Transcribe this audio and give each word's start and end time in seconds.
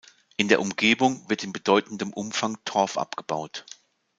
In 0.35 0.47
der 0.47 0.61
Umgebung 0.61 1.29
wird 1.29 1.43
in 1.43 1.53
bedeutendem 1.53 2.11
Umfang 2.11 2.57
Torf 2.65 2.97
abgebaut. 2.97 3.65